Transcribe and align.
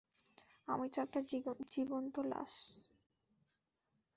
আমি 0.67 0.85
তো 0.89 0.97
একটা 1.01 1.19
জীবন্ত 1.71 2.15
লাশ। 2.31 2.53